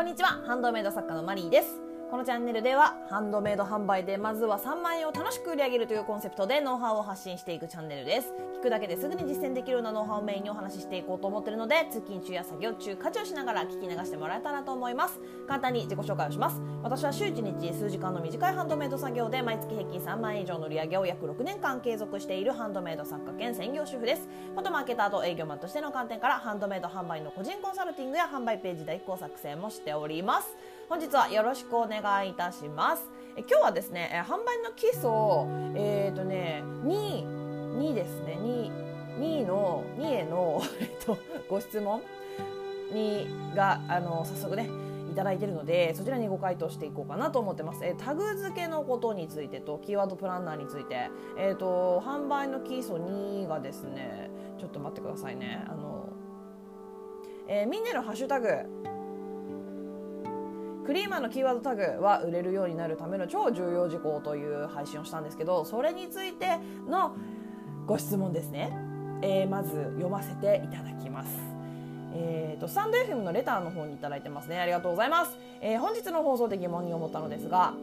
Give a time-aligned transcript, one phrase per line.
[0.00, 0.42] こんにちは。
[0.46, 1.89] ハンドメイド作家のマリーです。
[2.10, 8.34] このチャンネルではハンドメイド販売でまずは3万円を楽しく売り上げるというコンセプトでノウハウを発信していくチャンネルです。
[8.58, 15.20] 聞くだけですぐに実践できるようなノウハウをメインにお話ししていこうと思ってるので通勤中や作業中家事をしながら聞き流してもらえたらと思います。
[15.46, 16.60] 簡単に自己紹介をします。
[16.82, 24.28] 私は週1日数時間の短いハンドメイド作業で毎月平均3万円以上の売り上げを約6年間継続しているハンドメイド作家兼専業主婦です。
[24.56, 30.56] 元マーケターと営業マンとしての観点からハンドメイド販売の個人コンサルティングや販売ページ代行作成もしております。
[30.90, 33.04] 本日はよろしくお願いいたします。
[33.36, 35.08] え今日はですね販売の基礎
[35.76, 38.36] えっ、ー、とね2 2ですね
[39.16, 40.60] 2 2の2への、
[41.48, 42.02] ご質問？
[42.92, 44.68] にがあの早速ね
[45.12, 47.84] いただいているのでそちらにご回答していこうかなと思ってます。
[47.84, 55.64] えタグ付けのことについてとキーワードプランナーについて、えーと、販売の基礎2がですねちょっと待ってくださいね。
[55.68, 56.08] あの、
[57.46, 58.48] えー、みんなのハッシュタグ
[60.90, 67.14] クリーマーのキーワードタグは売れるようになるための超重要事項という配信をしたんですけどそれについての
[67.86, 68.76] ご質問ですね、
[69.22, 71.30] えー、まず読ませていただきます。
[72.12, 74.58] えーと、スタンド FM のレターの方に頂いてますね。
[74.58, 77.74] ありがとうございます、えー、本日の放送で疑問に思ったのですが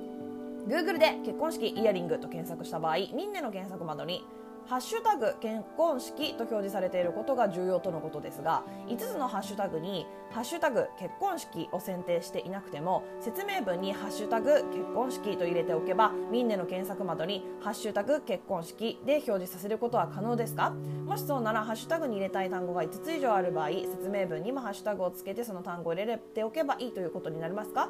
[0.68, 4.26] Google で結婚式イヤリングと検索した場合ミンネの検索窓に
[4.68, 20.72] ハッシュタグ結婚式と表示されていることが重要とのことですが5つのハッシュタグにハッシュタグ結婚式を選定していなくても説明文にハッシュタグ結婚式と入れておけばミンネの検索窓にハッシュタグ結婚式で表示させることは可能ですか？
[21.06, 27.90] もしそうならハッシュタグに入れたい単語が5つ以上ある場合説明文にもハッシュタグをつけてその単語を入れておけばいいということになりますか？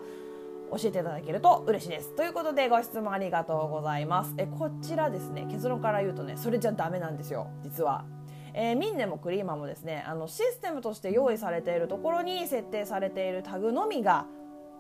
[0.72, 2.16] 教えていただけると嬉しいです。
[2.16, 4.34] ということでご質問ありがとうございます。
[4.38, 8.06] えこちらですね結論から言うとねそれじゃダメなんですよ実は。
[8.54, 14.26] えー、ミンネもクリーマーもですねあのシステムとして用意されているところに設定されているタグのみが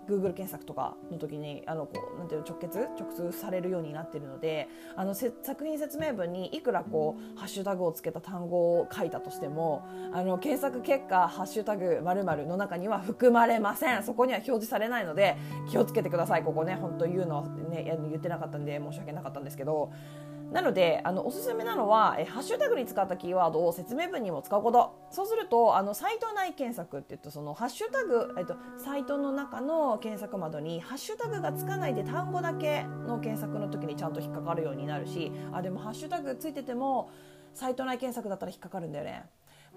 [0.08, 14.04] Google 検索とかの時にあのこうなんていう直結直通されるようになっているのであの作品説明文にいくらこうハッシュタグをつけた単語を書いたとしてもあの検索結果「ハッシュタグまるの中には含まれません。
[14.04, 15.38] そこには表示されないので
[15.70, 16.44] 気をつけてください。
[16.44, 19.92] ここね本当言うのはね言ってなかったんで申し訳なかったんですけど
[20.52, 24.96] なのであのおすすめなのはえハッシュタグに使ったキーワードを説明文にも使うこと。
[25.12, 37.10] そうするとあのサイト内検索って言うとそのハッシュタグ、えっと、サイトの中の検索窓にハッシュタグがつかないで単語だけの検索の時にちゃんと引っかかるようになるしあでもハッシュタグついてても
[37.54, 39.24] サイト内検索だったら引っかかるんだよね。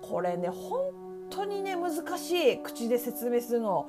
[0.03, 3.88] これね本当にね難しい口で説明するの。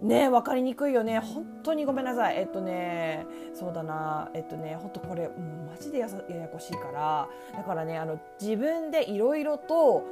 [0.00, 1.18] ね分かりにくいよね。
[1.18, 2.38] 本当にごめんなさい。
[2.38, 4.30] えっとねそうだな。
[4.34, 7.28] えっとね本当これもうマジでやややこしいから。
[7.56, 10.04] だからねあの自分でいろいろと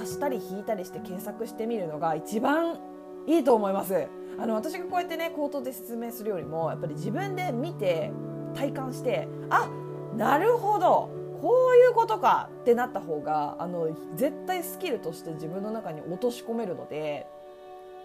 [0.00, 2.78] 足したり引いたりして検索してみるのが一番
[3.26, 4.08] いいと思います。
[4.38, 8.10] あの私がこうやってね口頭で説明するよりもやっぱり自分で見て
[8.54, 9.68] 体感してあ
[10.16, 11.10] なるほど。
[11.40, 17.26] こういうことかってなった方があの絶対スキルとして自分の中に落とし込めるので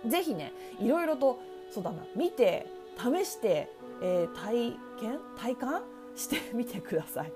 [0.05, 1.39] ぜひねいろいろと
[1.71, 3.69] そうだな見て試して、
[4.01, 5.19] えー、体験？
[5.37, 5.83] 体感？
[6.15, 7.31] してみてください。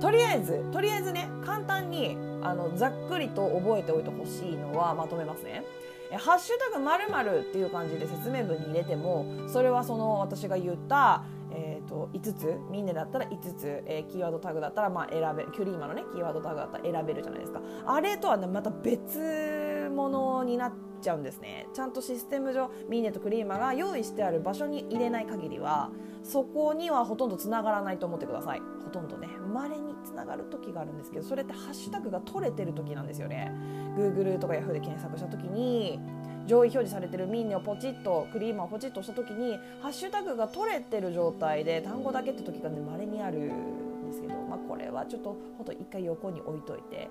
[0.00, 5.64] とりあえずとりあえずね簡単にあのざっくりと覚えておいてほしいのはまとめますね。
[6.12, 12.60] ハッシュタグまるっていう感じで説明文に入れてもそれはその私が言ったえーと、5つ？
[12.70, 17.60] ミンネだったら5つ、えー、キーワードタグだったらまあ選べキュリーマのねキーワードタグだったら選べるじゃないですか。
[17.86, 21.68] あれとはねまた別物になっちゃうんですね。
[21.74, 25.90] ちゃんとシステム上ミーネとクリーマが用意してある場所に入れない限りは
[26.22, 28.60] そこにはほとんどつながらないと思ってください。
[28.84, 29.28] ほとんどね。
[29.52, 33.52] 稀につながる時があるんですけどそれってハッシュタグが取れてる時なんですよね。
[33.96, 35.98] Google とか Yahoo で検索した時に
[36.46, 47.08] 上位表示されてるミーネをポチッとクリーマをポチッとした時にハッシュタグが取れてる状態で単語だけって時がね稀にあるんですけど、まあ、これはちょっとほんと一回横に置いといて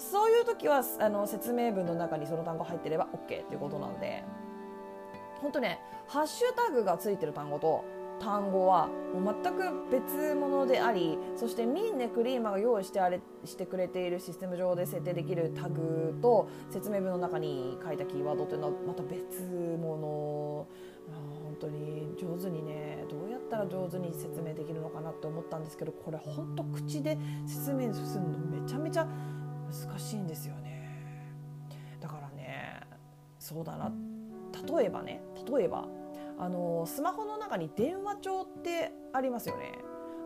[0.00, 4.24] そういう時はあの説明文の中にその単語入ってれば OK っていうことなので。
[5.40, 7.84] 本当ねハッシュタグがついてる単語と
[8.20, 19.42] 単語はもう全く別物でありそしてミンネクリーマが用意してあれしてくれているシステム上で設定できるタグと説明文の中に書いたキーワードというのはまた別
[19.80, 20.66] 物。
[21.10, 29.08] 本当に上手にねどうやったら上手に説明できるのかなって思ったんですけどこれ本当口で説明するのめちゃめちゃ
[29.70, 30.82] 難しいんですよね。
[32.00, 32.80] だからね
[33.38, 33.92] そうだな。
[34.76, 35.86] 例えばね例えば
[36.38, 39.72] あのスマホの中に電話帳ってありますよね。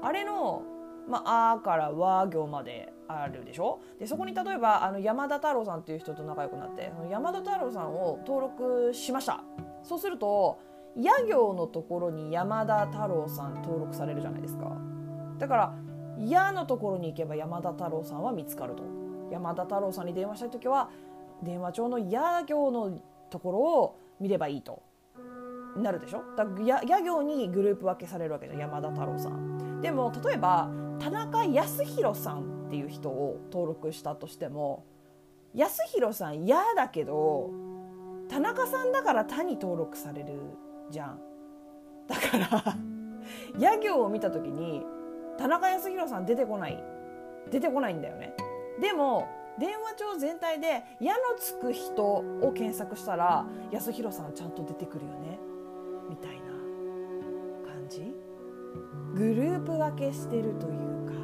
[0.03, 0.63] あれの
[1.07, 3.81] まあ、あから和行まであるでしょ？
[3.99, 9.43] でそこに例えばあの山田太郎さんっていう人と仲良くなって山田太郎さんを登録しました。
[9.83, 10.59] そうすると
[10.97, 14.79] 家行のところに山田太郎さん登録されるじゃないですか。
[15.39, 15.75] だから
[16.17, 18.83] 「や」のところに行けば山田太郎さんは見つかると。
[19.31, 20.91] 山田太郎さんに電話したい時は
[21.43, 22.99] 電話帳の「や」行の
[23.31, 24.83] ところを見ればいいと
[25.77, 26.23] なるでしょ？
[26.37, 29.81] だやや行にグループ分けされるわけじゃ山田太郎さん。
[29.81, 34.85] でも例えば田中康弘さんっていう人を登録したとしても
[35.55, 37.51] 康弘さん嫌だけど
[38.29, 40.39] 田中さんだから他に登録される
[40.91, 41.21] じゃん。
[42.07, 42.75] だから
[43.75, 44.85] 野行を見た時に
[45.37, 46.83] 田中康弘さん出てこない
[47.51, 48.35] 出てこないんだよね。
[48.81, 49.29] でも
[49.59, 52.03] 電話帳全体で「矢のつく人」
[52.43, 55.39] を検索したら安弘さんちゃんと出てくるよね
[56.09, 56.43] みたいな
[57.71, 58.15] 感じ？
[59.15, 61.15] グループ分けしてるというか。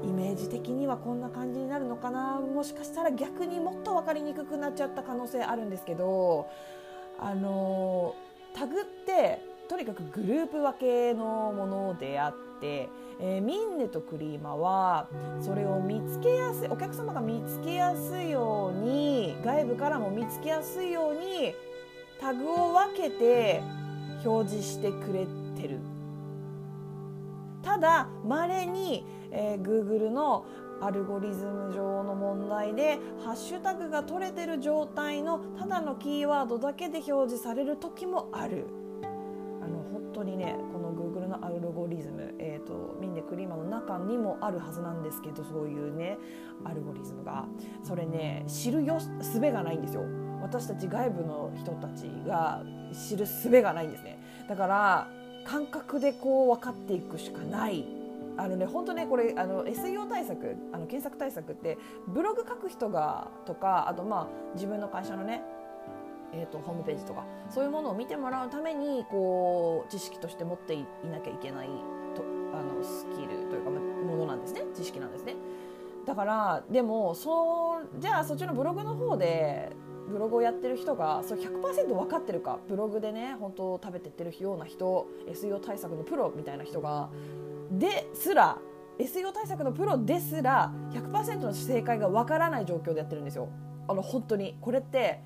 [0.00, 2.40] イメージ的にはこんな感じになるのかな？
[2.40, 6.48] もしかしたら逆にもっと分かりにくくなっちゃった可能性あるんですけど
[7.18, 8.14] あの
[8.54, 12.88] タグってとにかくグループ分けのものであって、
[13.20, 15.08] えー、ミンネとクリーマは
[15.40, 21.54] それを見つけやすいお客様が見つけやすいように外部からも見つけやすいように
[22.18, 23.62] タグを分けて
[24.24, 25.26] 表示してくれ
[25.60, 25.78] てる。
[27.62, 30.46] ただまれに、えー、Google の
[30.80, 38.77] アルゴリズム上の問題でハッシュタグが取れてる状態のただのキーワードだけで表示される時もある。
[39.68, 46.18] の本当にねこの Google のアルゴリズム、えーと、ミンネクリーマの中にもあるはずなんですけどそういうね
[46.64, 47.46] アルゴリズムが。
[47.82, 50.02] それね知るよすべがないんですよ。
[50.42, 52.62] 私たち外部の人たちが
[52.92, 54.18] 知るすべがないんですね。
[54.48, 55.08] だから
[55.44, 57.84] 感覚でこう分かっていくしかない。
[58.38, 61.76] あのね本当ねこれあの SEO 対策あの検索対策って
[62.06, 65.42] ブログ書く人がとかあとまあ自分の会社のね
[66.32, 71.68] えーと、ホームページとかそういうものを見てもらうためにこう知識として持っていなきゃいけない
[72.14, 72.22] と
[72.52, 75.36] あのスキルというかものなんですね知識なんですね。
[76.06, 79.70] だからでもそうじゃあそっちのブログの方で
[80.08, 87.10] ブログをやってる人がそれ100%分かってるかブログでね本当食べてってるような人 SEO 対策のプロみたいな人が
[87.70, 88.58] ですら
[88.98, 93.48] SEO 対策のプロですら100%の正解が分からない状況でやってるんですよ。
[93.86, 95.20] あの本当にこれって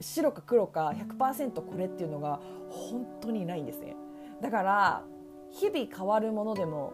[0.00, 3.96] 白か黒か100%これっていうのが本当にないんですね。
[4.40, 5.04] だから
[5.50, 6.92] 日々変わるものでも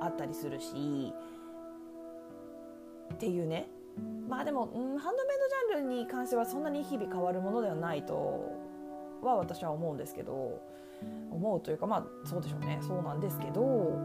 [0.00, 1.12] あったりするし
[3.14, 3.68] っていうね
[4.28, 5.36] まあでも、うん、ハンドメイ
[5.70, 8.52] ドジャンルに関してはそんなに日々変わるものではないと
[9.22, 10.62] は私は思うんですけど
[11.30, 13.98] 思うというかまあそうでしょうねそうなんですけど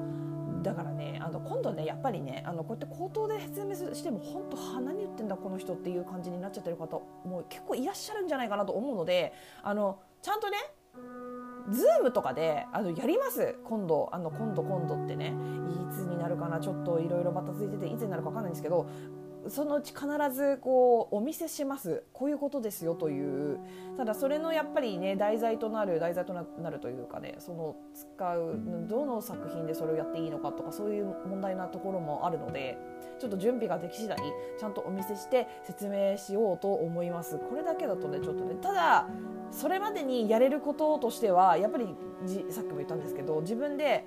[0.64, 10.58] だからねあの今度ねやっぱりねあのこうやって口頭で説明しても本当は何言ってんだこの人っていう感じになっちゃってる方もう結構いらっしゃるんじゃないかなと思うのであのちゃんとね
[11.70, 13.56] ズームとかであのやります？
[13.64, 15.34] 今度あの今度今度ってね
[15.70, 18.86] いつになるかなちょっといろいろばたついてていつになるか分かんないんですけど
[19.48, 22.04] そのうち必ずこうお見せします。
[22.14, 23.60] こういうことですよという。
[23.98, 32.78] ただそれのやっぱりね題材となる題材となるというかねその使うどの作品でそれをやっていいのかとかそういう問題なところもあるので
[33.20, 34.18] ちょっと準備ができ次第
[34.60, 37.38] ちゃんとお見せして説明しようと思います。
[37.38, 39.08] これだけだとねちょっとねただ
[39.52, 41.96] それまでにやれることとしてはやっぱり
[42.50, 44.06] さっきも言ったんですけど自分で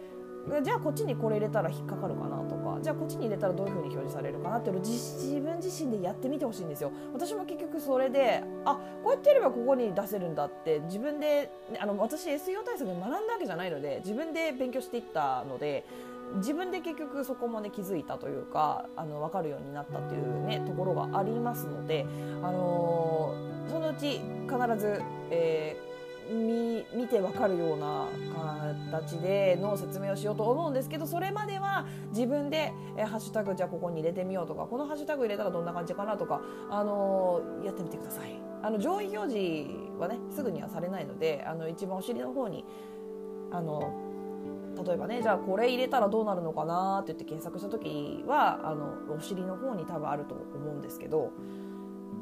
[0.62, 2.67] じゃあこっちにこれ入れたら引っかかるかなとか。
[2.83, 6.93] じゃあこっちに入れたらどういうふうに表示されるかなっていうのを自分自身でやってみてほしいんですよ。
[7.12, 15.85] 私も結局それであこうやってやればここに出せるんだって自分であの私 SEO 対策で学んだわけじゃないので自分で勉強していったので
[16.37, 22.07] 自分で結局そこもね気づいたというかあの分かるようになったっていうねところがありますので、
[22.43, 25.97] あのー、そのうち必ず、えー
[27.07, 28.09] 見てわかるような
[28.91, 38.43] 形での説明をしようと思うんですけどそれまでは自分で、えハッシュタグじゃあここに入れてみようとかこのハッシュタグ入れたらどんな感じかなとか、あのー、やってみてください。
[38.63, 39.71] あの上位表示
[40.01, 42.65] はねすぐにはされないのであの一番お尻の方に
[43.53, 43.95] あの
[44.85, 51.33] 例えばねじゃあこれ入れたらどうなるのかなって言って検索した時はあのお尻の方に多分あると思うんですけど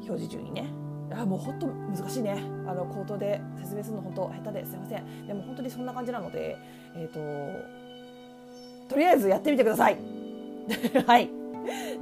[0.03, 0.84] 表示中にね。
[1.11, 2.43] やもう本当難しいね。
[2.67, 5.27] あの口頭で説明するの本当下手ですいません。
[5.27, 6.57] でも本当にそんな感じなので
[6.95, 7.85] えっ、ー、と
[8.89, 9.99] とりあえずやってみてください。
[11.07, 11.31] はい。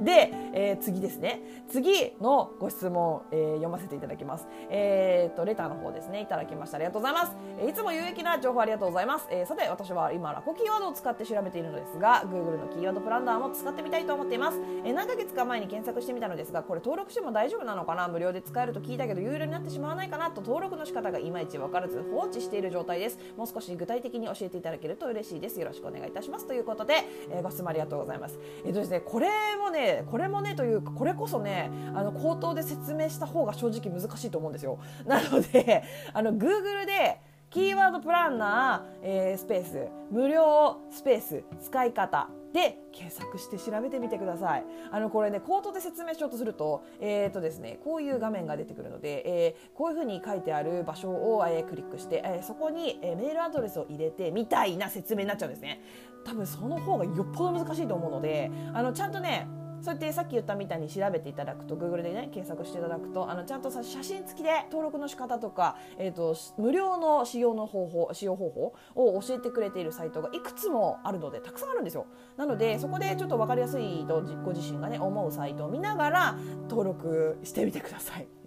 [0.01, 1.41] で、えー、次ですね。
[1.69, 4.47] 次のご質問、えー、読ませていただきます。
[4.69, 6.21] えー、っとレターの方ですね。
[6.21, 6.77] いただきました。
[6.77, 18.07] ありがとうございます、え、いつも有益な情報ありがとうございます、え、さて私は今ラコキーワードを使って調べているのですが Google のキーワードプランナーも使ってみたいと思っています、え、何ヶ月か前に検索してみたのですがこれ登録しても大丈夫なのかな？
[18.07, 20.31] 無料で使えると聞いたけど有料になってしまわないかな？
[20.31, 23.19] と登録の仕方がいまいち分からず放置している状態です。
[23.37, 25.59] もう少し具体的に教えていただけると嬉しいです。
[25.59, 26.47] よろしくお願いいたします。
[26.47, 26.95] ということで、
[27.29, 28.39] えー、ご質問ありがとうございます。
[28.65, 29.29] えっ、とですねこれ
[29.59, 35.83] もねこれもねというかこれこそねあの口頭で説明した方が正直難しいと思うんですよなので
[36.13, 37.19] あの Google で
[37.49, 44.65] キーワードプランナー、えー、スペース無料スペース使い方で検索して調べてみてください。
[44.91, 55.81] あのこれね口頭で説明しようとすると,、えーとですね、こういう画面が出てくるので、えー、こういうふうに書いてある場所を、えー、クリックして、えー、そこに、えー、メールアドレスを入れてみたいな説明になっちゃうんですね。
[56.23, 59.47] 多分その方がよっぽど難しいと思うのであのちゃんとね
[59.83, 72.05] そうやってさっき言ったみたいに調べていただくと Google でね検索していただくとあのちゃんとさ写真付きで登録の仕方とか、えーと、無料の使用の方法使用方法を教えてくれているサイトがいくつもあるのでたくさんあるんですよ
[72.37, 76.37] なのでそこでちょっと分かりやすいとご自身がね思うサイトを見ながら
[76.69, 78.42] 登録してみてください。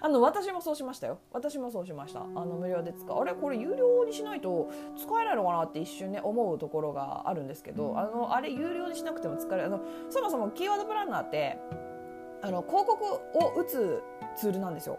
[0.00, 1.18] あの私もそうしましたよ。
[1.32, 2.20] 私もそうしました。
[2.20, 3.18] あの無料で使う。
[3.18, 9.66] あれこれ有料にしないと使えないのかなって一瞬ね思うところがあるんですけどあのあれ有料にしなくても使える。
[9.66, 11.58] あのそもそもキーワードプランナーって
[12.42, 14.02] あの広告を打つ
[14.36, 14.98] ツールなんですよ。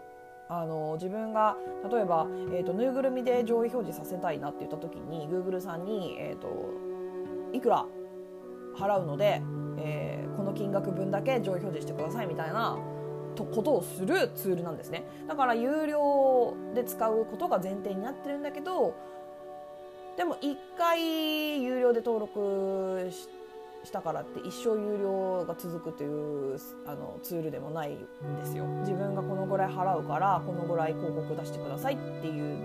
[0.50, 1.56] あの自分が
[1.90, 6.48] 例えば、えーと、ぬいぐるみで上位表示させたいなって言った時に Google さんに、えーと、
[7.52, 7.84] いくら
[8.74, 9.42] 払うので、
[9.76, 12.78] えー、この金額分だけ上位表示してくださいみたいな
[13.44, 15.04] ことをするツールなんですね。
[15.26, 18.94] だから有料で使うことが前提になってるんだけど
[20.16, 23.10] でも1回有料で登録
[23.84, 27.96] したからって一生有料が続くというあのツールでもないん
[28.36, 28.64] ですよ。
[28.80, 32.58] 自分がこのぐらい払うからこのぐらい広告出してくださいっていう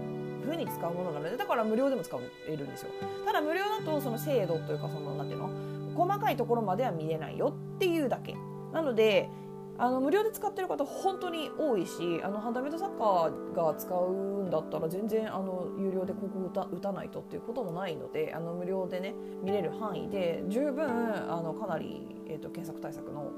[0.44, 2.90] 風に使うものなのでだから無料でも使えるんですよ。
[3.26, 5.50] ただ無料だとその精度というかその何ていうの
[5.96, 8.36] 細かいところまでは見れないよっていうだけ。
[8.74, 9.30] なので
[9.78, 23.32] あの無料で使ってる方本当に多いしあのハンダメイドサッカーが使うんだったら全然あの有料で広告打た打たないとっていうこともないのであの無料でね見れる範囲で十分あのかなり、えーと、検索対策の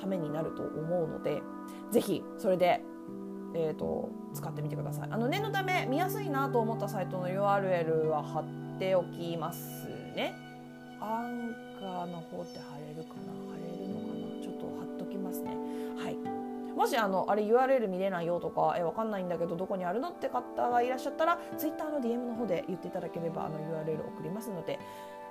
[0.00, 1.42] ためになると思うので
[1.90, 2.80] ぜひそれで、
[3.54, 5.08] えーと、使ってみてください。
[5.10, 10.34] あの念のため見やすいなと思ったサイトの URL は貼っておきますね。
[11.00, 13.32] アンカーの方って貼れるかな？
[13.52, 13.95] 貼れる
[14.78, 15.56] 貼っときますね。
[15.96, 16.16] はい。
[16.76, 24.78] もしあのあれ URL 見れないよとかえわかんないんだけどどこにあるのって方がいらっしゃったら Twitter の DM の方で言っていただければあの URL 送りますので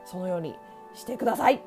[0.06, 0.56] そのように
[0.96, 1.62] してください。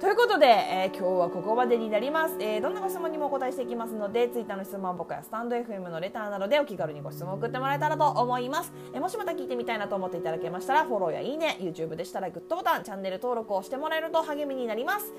[0.00, 15.14] ということで、えー、今日はここまでになります、えー、どんなご質問にもお答えしていきますので Twitter の質問箱やスタンド FM のレターなどでお気軽にご質問送ってもらえたらと思います、えー、もしまた聞いてみたいなと思っていただけましたらフォローやいいね YouTube でしたらグッドボタンチャンネル登録をしてもらえると励みになります。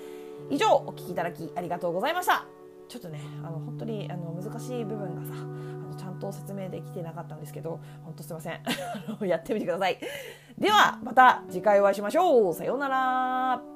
[0.49, 2.45] 以上お聞きいただきありがとうございました。
[2.87, 8.61] ちょっとねあの本当にあの難しい部分がさあのちゃんと説明できてなかったんですけど本当すいません。
[9.27, 9.99] やってみてください。
[10.57, 12.53] ではまた次回お会いしましょう。
[12.53, 13.74] さようなら。